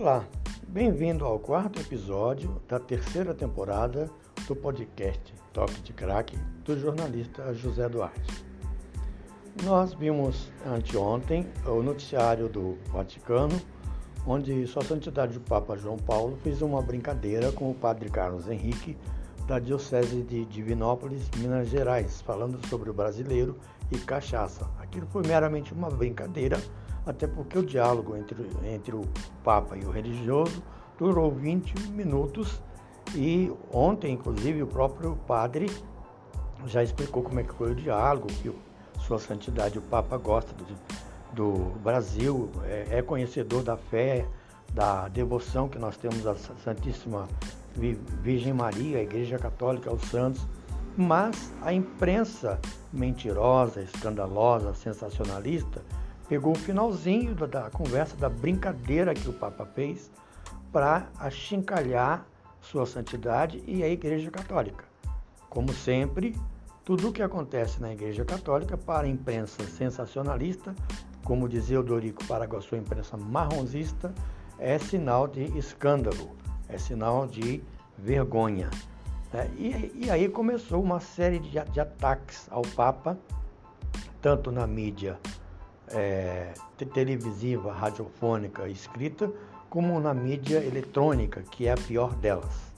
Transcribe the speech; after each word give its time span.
Olá, 0.00 0.24
bem-vindo 0.68 1.24
ao 1.24 1.40
quarto 1.40 1.80
episódio 1.80 2.62
da 2.68 2.78
terceira 2.78 3.34
temporada 3.34 4.08
do 4.46 4.54
podcast 4.54 5.34
Toque 5.52 5.82
de 5.82 5.92
Crack 5.92 6.38
do 6.64 6.78
jornalista 6.78 7.52
José 7.52 7.88
Duarte. 7.88 8.44
Nós 9.64 9.94
vimos 9.94 10.52
anteontem 10.64 11.48
o 11.66 11.82
noticiário 11.82 12.48
do 12.48 12.78
Vaticano, 12.92 13.60
onde 14.24 14.68
Sua 14.68 14.84
Santidade 14.84 15.36
o 15.36 15.40
Papa 15.40 15.76
João 15.76 15.96
Paulo 15.96 16.38
fez 16.44 16.62
uma 16.62 16.80
brincadeira 16.80 17.50
com 17.50 17.68
o 17.68 17.74
Padre 17.74 18.08
Carlos 18.08 18.46
Henrique 18.46 18.96
da 19.48 19.58
Diocese 19.58 20.22
de 20.22 20.44
Divinópolis, 20.44 21.28
Minas 21.38 21.70
Gerais, 21.70 22.20
falando 22.20 22.64
sobre 22.68 22.88
o 22.88 22.94
brasileiro 22.94 23.58
e 23.90 23.98
cachaça. 23.98 24.70
Aquilo 24.78 25.08
foi 25.08 25.26
meramente 25.26 25.72
uma 25.72 25.90
brincadeira 25.90 26.56
até 27.08 27.26
porque 27.26 27.58
o 27.58 27.64
diálogo 27.64 28.16
entre, 28.16 28.36
entre 28.64 28.94
o 28.94 29.02
Papa 29.42 29.76
e 29.76 29.84
o 29.84 29.90
religioso 29.90 30.62
durou 30.98 31.30
20 31.30 31.90
minutos 31.90 32.60
e 33.14 33.50
ontem, 33.72 34.12
inclusive, 34.12 34.62
o 34.62 34.66
próprio 34.66 35.16
padre 35.26 35.70
já 36.66 36.82
explicou 36.82 37.22
como 37.22 37.40
é 37.40 37.42
que 37.42 37.54
foi 37.54 37.72
o 37.72 37.74
diálogo, 37.74 38.26
que 38.26 38.52
Sua 39.00 39.18
Santidade, 39.18 39.78
o 39.78 39.82
Papa, 39.82 40.16
gosta 40.18 40.52
do, 40.52 40.66
do 41.32 41.78
Brasil, 41.80 42.50
é, 42.64 42.98
é 42.98 43.02
conhecedor 43.02 43.62
da 43.62 43.76
fé, 43.76 44.26
da 44.74 45.08
devoção 45.08 45.68
que 45.68 45.78
nós 45.78 45.96
temos 45.96 46.26
à 46.26 46.34
Santíssima 46.34 47.26
Virgem 47.74 48.52
Maria, 48.52 48.98
a 48.98 49.02
Igreja 49.02 49.38
Católica, 49.38 49.88
aos 49.88 50.02
santos, 50.02 50.46
mas 50.96 51.52
a 51.62 51.72
imprensa 51.72 52.58
mentirosa, 52.92 53.80
escandalosa, 53.80 54.74
sensacionalista, 54.74 55.80
pegou 56.28 56.52
o 56.52 56.58
finalzinho 56.58 57.34
da, 57.34 57.46
da 57.46 57.70
conversa, 57.70 58.16
da 58.16 58.28
brincadeira 58.28 59.14
que 59.14 59.28
o 59.28 59.32
Papa 59.32 59.64
fez 59.66 60.10
para 60.70 61.08
achincalhar 61.18 62.26
sua 62.60 62.84
santidade 62.84 63.62
e 63.66 63.82
a 63.82 63.88
Igreja 63.88 64.30
Católica. 64.30 64.84
Como 65.48 65.72
sempre, 65.72 66.36
tudo 66.84 67.08
o 67.08 67.12
que 67.12 67.22
acontece 67.22 67.80
na 67.80 67.92
Igreja 67.92 68.24
Católica 68.24 68.76
para 68.76 69.06
a 69.06 69.10
imprensa 69.10 69.64
sensacionalista, 69.64 70.74
como 71.24 71.48
dizia 71.48 71.80
o 71.80 71.82
Dorico 71.82 72.24
para 72.26 72.44
a 72.44 72.60
sua 72.60 72.78
imprensa 72.78 73.16
marronzista, 73.16 74.14
é 74.58 74.78
sinal 74.78 75.26
de 75.26 75.44
escândalo, 75.56 76.36
é 76.68 76.76
sinal 76.76 77.26
de 77.26 77.62
vergonha. 77.96 78.68
É, 79.32 79.46
e, 79.56 80.06
e, 80.06 80.10
aí 80.10 80.28
começou 80.28 80.82
uma 80.82 81.00
série 81.00 81.38
de, 81.38 81.50
de 81.50 81.80
ataques 81.80 82.46
ao 82.50 82.62
Papa, 82.62 83.18
tanto 84.22 84.50
na 84.50 84.66
mídia 84.66 85.18
é, 85.92 86.52
televisiva, 86.92 87.72
radiofônica, 87.72 88.68
escrita, 88.68 89.30
como 89.68 90.00
na 90.00 90.14
mídia 90.14 90.58
eletrônica, 90.64 91.42
que 91.42 91.66
é 91.66 91.72
a 91.72 91.76
pior 91.76 92.14
delas. 92.14 92.72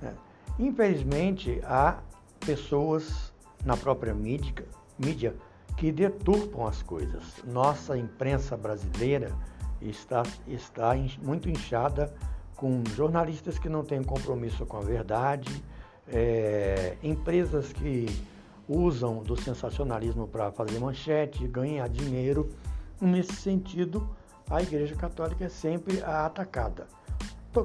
Né? 0.00 0.12
Infelizmente, 0.58 1.60
há 1.64 1.98
pessoas 2.40 3.32
na 3.64 3.76
própria 3.76 4.14
mídia, 4.14 4.64
mídia 4.98 5.34
que 5.76 5.92
deturpam 5.92 6.66
as 6.66 6.82
coisas. 6.82 7.42
Nossa 7.44 7.96
imprensa 7.96 8.56
brasileira 8.56 9.32
está, 9.80 10.22
está 10.46 10.94
muito 11.22 11.48
inchada 11.48 12.12
com 12.56 12.82
jornalistas 12.94 13.58
que 13.58 13.68
não 13.68 13.84
têm 13.84 14.02
compromisso 14.02 14.64
com 14.66 14.76
a 14.76 14.80
verdade, 14.82 15.62
é, 16.08 16.96
empresas 17.02 17.72
que 17.72 18.06
usam 18.68 19.22
do 19.22 19.36
sensacionalismo 19.36 20.26
para 20.26 20.52
fazer 20.52 20.78
manchete, 20.78 21.46
ganhar 21.46 21.88
dinheiro. 21.88 22.50
Nesse 23.00 23.34
sentido, 23.34 24.08
a 24.48 24.62
Igreja 24.62 24.94
Católica 24.94 25.44
é 25.44 25.48
sempre 25.48 26.02
a 26.02 26.26
atacada. 26.26 26.86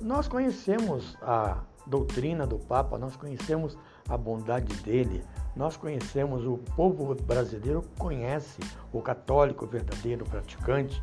Nós 0.00 0.28
conhecemos 0.28 1.16
a 1.22 1.62
doutrina 1.86 2.46
do 2.46 2.58
Papa, 2.58 2.98
nós 2.98 3.16
conhecemos 3.16 3.76
a 4.08 4.16
bondade 4.16 4.74
dele, 4.82 5.22
nós 5.56 5.76
conhecemos 5.76 6.46
o 6.46 6.58
povo 6.58 7.14
brasileiro 7.14 7.84
conhece 7.98 8.60
o 8.92 9.00
católico 9.00 9.66
verdadeiro 9.66 10.24
praticante, 10.24 11.02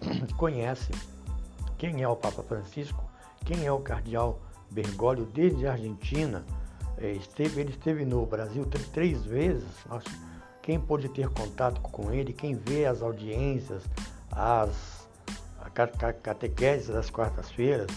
conhece 0.36 0.92
quem 1.78 2.02
é 2.02 2.08
o 2.08 2.16
Papa 2.16 2.42
Francisco, 2.42 3.02
quem 3.44 3.66
é 3.66 3.72
o 3.72 3.80
cardeal 3.80 4.40
Bergoglio 4.70 5.26
desde 5.26 5.66
a 5.66 5.72
Argentina, 5.72 6.44
esteve, 7.00 7.60
ele 7.60 7.70
esteve 7.70 8.04
no 8.04 8.24
Brasil 8.26 8.64
três 8.92 9.24
vezes. 9.24 9.68
Quem 10.62 10.78
pôde 10.78 11.08
ter 11.08 11.28
contato 11.30 11.80
com 11.80 12.12
ele, 12.12 12.32
quem 12.32 12.54
vê 12.54 12.86
as 12.86 13.02
audiências, 13.02 13.84
as 14.30 15.08
catequeses 16.22 16.88
das 16.88 17.10
quartas-feiras, 17.10 17.88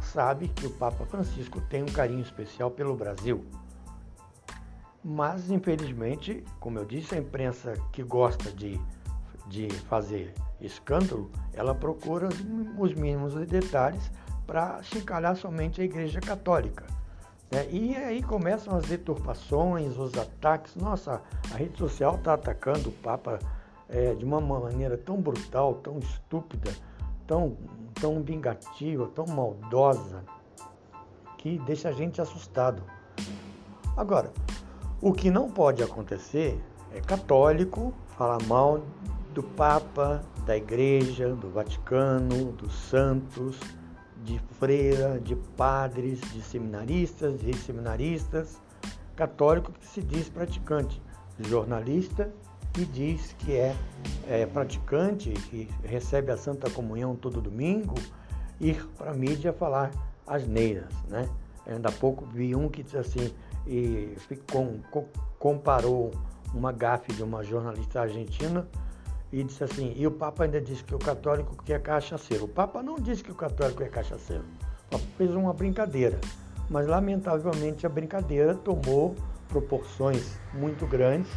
sabe 0.00 0.48
que 0.48 0.66
o 0.66 0.70
Papa 0.70 1.04
Francisco 1.06 1.60
tem 1.62 1.82
um 1.82 1.86
carinho 1.86 2.20
especial 2.20 2.70
pelo 2.70 2.96
Brasil. 2.96 3.44
Mas, 5.04 5.50
infelizmente, 5.50 6.44
como 6.60 6.78
eu 6.78 6.84
disse, 6.84 7.14
a 7.14 7.18
imprensa 7.18 7.74
que 7.92 8.02
gosta 8.02 8.50
de, 8.52 8.80
de 9.46 9.68
fazer 9.88 10.34
escândalo, 10.60 11.30
ela 11.52 11.74
procura 11.74 12.28
os 12.78 12.94
mínimos 12.94 13.34
detalhes 13.46 14.10
para 14.46 14.82
chincalhar 14.82 15.36
somente 15.36 15.80
a 15.80 15.84
Igreja 15.84 16.20
Católica. 16.20 16.84
É, 17.50 17.66
e 17.70 17.96
aí 17.96 18.22
começam 18.22 18.76
as 18.76 18.86
deturpações, 18.86 19.96
os 19.96 20.16
ataques. 20.18 20.76
Nossa, 20.76 21.22
a 21.50 21.56
rede 21.56 21.78
social 21.78 22.16
está 22.16 22.34
atacando 22.34 22.90
o 22.90 22.92
Papa 22.92 23.38
é, 23.88 24.14
de 24.14 24.24
uma 24.24 24.40
maneira 24.40 24.98
tão 24.98 25.16
brutal, 25.20 25.74
tão 25.76 25.98
estúpida, 25.98 26.70
tão, 27.26 27.56
tão 27.94 28.22
vingativa, 28.22 29.06
tão 29.14 29.26
maldosa, 29.26 30.22
que 31.38 31.58
deixa 31.60 31.88
a 31.88 31.92
gente 31.92 32.20
assustado. 32.20 32.82
Agora, 33.96 34.30
o 35.00 35.12
que 35.12 35.30
não 35.30 35.50
pode 35.50 35.82
acontecer 35.82 36.62
é 36.92 37.00
católico 37.00 37.94
falar 38.16 38.42
mal 38.46 38.82
do 39.32 39.42
Papa, 39.42 40.22
da 40.44 40.56
Igreja, 40.56 41.34
do 41.34 41.48
Vaticano, 41.50 42.52
dos 42.52 42.74
santos, 42.74 43.58
de 44.24 44.38
freira, 44.58 45.20
de 45.20 45.36
padres, 45.56 46.20
de 46.32 46.42
seminaristas, 46.42 47.40
de 47.40 47.56
seminaristas, 47.56 48.60
católico 49.16 49.72
que 49.72 49.86
se 49.86 50.02
diz 50.02 50.28
praticante, 50.28 51.00
jornalista 51.40 52.30
e 52.78 52.84
diz 52.84 53.34
que 53.38 53.56
é, 53.56 53.74
é 54.28 54.46
praticante, 54.46 55.30
que 55.30 55.68
recebe 55.82 56.30
a 56.30 56.36
Santa 56.36 56.70
Comunhão 56.70 57.16
todo 57.16 57.40
domingo, 57.40 57.94
ir 58.60 58.86
para 58.96 59.10
a 59.10 59.14
mídia 59.14 59.52
falar 59.52 59.90
asneiras, 60.26 60.92
né? 61.08 61.28
Ainda 61.66 61.88
há 61.88 61.92
pouco 61.92 62.24
vi 62.26 62.54
um 62.54 62.68
que 62.68 62.82
disse 62.82 62.96
assim, 62.96 63.34
e 63.66 64.16
com, 64.50 64.80
comparou 65.38 66.10
uma 66.54 66.72
gafe 66.72 67.12
de 67.12 67.22
uma 67.22 67.42
jornalista 67.42 68.00
argentina 68.00 68.66
e 69.32 69.42
disse 69.42 69.62
assim, 69.62 69.92
e 69.96 70.06
o 70.06 70.10
Papa 70.10 70.44
ainda 70.44 70.60
disse 70.60 70.82
que 70.82 70.94
o 70.94 70.98
católico 70.98 71.62
que 71.62 71.72
é 71.72 71.78
cachaceiro. 71.78 72.44
O 72.44 72.48
Papa 72.48 72.82
não 72.82 72.96
disse 72.96 73.22
que 73.22 73.32
o 73.32 73.34
católico 73.34 73.82
é 73.82 73.88
cachaceiro. 73.88 74.44
O 74.86 74.90
Papa 74.90 75.04
fez 75.16 75.34
uma 75.34 75.52
brincadeira, 75.52 76.18
mas 76.70 76.86
lamentavelmente 76.86 77.86
a 77.86 77.88
brincadeira 77.88 78.54
tomou 78.54 79.14
proporções 79.48 80.38
muito 80.54 80.86
grandes, 80.86 81.30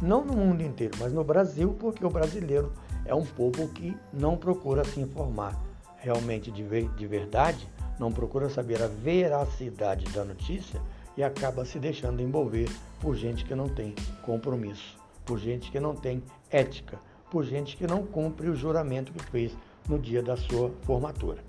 não 0.00 0.24
no 0.24 0.34
mundo 0.34 0.62
inteiro, 0.62 0.96
mas 1.00 1.12
no 1.12 1.24
Brasil, 1.24 1.74
porque 1.78 2.04
o 2.04 2.10
brasileiro 2.10 2.72
é 3.04 3.14
um 3.14 3.24
povo 3.24 3.68
que 3.68 3.96
não 4.12 4.36
procura 4.36 4.84
se 4.84 5.00
informar 5.00 5.60
realmente 5.98 6.50
de, 6.50 6.62
ver, 6.62 6.88
de 6.90 7.06
verdade, 7.06 7.68
não 7.98 8.12
procura 8.12 8.48
saber 8.48 8.82
a 8.82 8.86
veracidade 8.86 10.04
da 10.12 10.24
notícia 10.24 10.80
e 11.16 11.22
acaba 11.22 11.64
se 11.64 11.78
deixando 11.78 12.20
envolver 12.20 12.68
por 13.00 13.16
gente 13.16 13.44
que 13.44 13.54
não 13.54 13.68
tem 13.68 13.94
compromisso, 14.22 14.98
por 15.24 15.38
gente 15.38 15.70
que 15.70 15.80
não 15.80 15.94
tem 15.94 16.22
ética, 16.50 16.98
por 17.30 17.44
gente 17.44 17.76
que 17.76 17.86
não 17.86 18.04
cumpre 18.04 18.48
o 18.48 18.56
juramento 18.56 19.12
que 19.12 19.24
fez 19.24 19.56
no 19.88 19.98
dia 19.98 20.22
da 20.22 20.36
sua 20.36 20.70
formatura. 20.82 21.42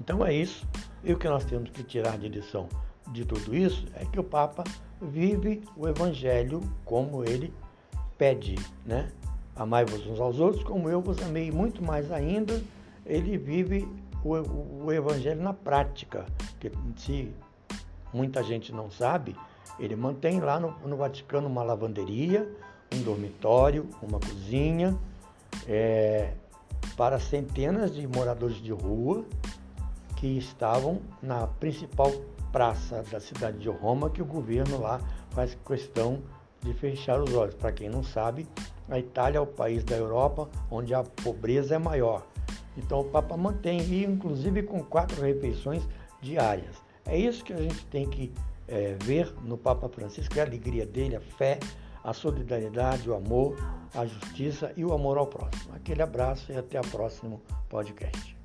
Então 0.00 0.24
é 0.24 0.32
isso. 0.32 0.66
E 1.02 1.12
o 1.12 1.18
que 1.18 1.28
nós 1.28 1.44
temos 1.44 1.70
que 1.70 1.82
tirar 1.82 2.18
de 2.18 2.28
lição 2.28 2.68
de 3.12 3.24
tudo 3.24 3.54
isso 3.54 3.86
é 3.94 4.04
que 4.04 4.20
o 4.20 4.24
Papa 4.24 4.64
vive 5.00 5.62
o 5.76 5.88
Evangelho 5.88 6.60
como 6.84 7.24
ele 7.24 7.52
pede, 8.18 8.56
né? 8.84 9.10
Amai-vos 9.56 10.06
uns 10.06 10.20
aos 10.20 10.38
outros 10.38 10.62
como 10.62 10.88
eu 10.88 11.00
vos 11.00 11.20
amei, 11.22 11.50
muito 11.50 11.82
mais 11.82 12.10
ainda, 12.12 12.62
ele 13.04 13.36
vive 13.36 13.88
o, 14.24 14.84
o 14.84 14.92
Evangelho 14.92 15.42
na 15.42 15.52
prática, 15.52 16.26
que 16.58 16.70
se 16.96 17.34
muita 18.12 18.42
gente 18.42 18.72
não 18.72 18.90
sabe, 18.90 19.34
ele 19.78 19.96
mantém 19.96 20.40
lá 20.40 20.60
no, 20.60 20.70
no 20.86 20.96
Vaticano 20.96 21.46
uma 21.46 21.62
lavanderia, 21.62 22.48
um 22.94 23.02
dormitório, 23.02 23.88
uma 24.02 24.18
cozinha, 24.18 24.98
é, 25.66 26.32
para 26.96 27.18
centenas 27.18 27.94
de 27.94 28.06
moradores 28.06 28.56
de 28.56 28.72
rua 28.72 29.24
que 30.16 30.38
estavam 30.38 31.00
na 31.22 31.46
principal 31.46 32.12
praça 32.52 33.02
da 33.10 33.20
cidade 33.20 33.58
de 33.58 33.68
Roma, 33.68 34.10
que 34.10 34.20
o 34.20 34.24
governo 34.24 34.80
lá 34.80 35.00
faz 35.30 35.56
questão 35.66 36.20
de 36.60 36.74
fechar 36.74 37.20
os 37.22 37.32
olhos. 37.34 37.54
Para 37.54 37.72
quem 37.72 37.88
não 37.88 38.02
sabe, 38.02 38.46
a 38.88 38.98
Itália 38.98 39.38
é 39.38 39.40
o 39.40 39.46
país 39.46 39.84
da 39.84 39.96
Europa 39.96 40.48
onde 40.70 40.92
a 40.92 41.02
pobreza 41.02 41.76
é 41.76 41.78
maior. 41.78 42.26
Então 42.76 43.00
o 43.00 43.04
Papa 43.04 43.36
mantém, 43.36 43.80
e 43.80 44.04
inclusive 44.04 44.62
com 44.62 44.82
quatro 44.82 45.22
refeições 45.22 45.86
diárias. 46.20 46.76
É 47.06 47.16
isso 47.16 47.42
que 47.44 47.52
a 47.52 47.56
gente 47.56 47.84
tem 47.86 48.08
que 48.08 48.32
é, 48.68 48.96
ver 49.02 49.32
no 49.42 49.56
Papa 49.56 49.88
Francisco, 49.88 50.38
é 50.38 50.42
a 50.42 50.44
alegria 50.44 50.86
dele, 50.86 51.16
a 51.16 51.20
fé, 51.20 51.58
a 52.04 52.12
solidariedade, 52.12 53.08
o 53.08 53.14
amor, 53.14 53.56
a 53.94 54.06
justiça 54.06 54.72
e 54.76 54.84
o 54.84 54.92
amor 54.92 55.18
ao 55.18 55.26
próximo. 55.26 55.74
Aquele 55.74 56.02
abraço 56.02 56.52
e 56.52 56.56
até 56.56 56.80
o 56.80 56.86
próximo 56.86 57.42
podcast. 57.68 58.39